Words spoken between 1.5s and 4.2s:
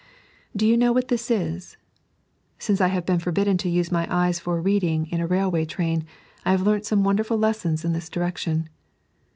t Since I have been forbidden to use my